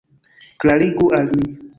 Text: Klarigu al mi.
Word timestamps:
Klarigu 0.63 1.09
al 1.19 1.29
mi. 1.37 1.45